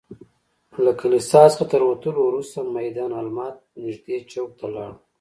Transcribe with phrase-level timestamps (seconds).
[0.83, 4.95] له کلیسا څخه تر وتلو وروسته میدان المهد نږدې چوک ته لاړو.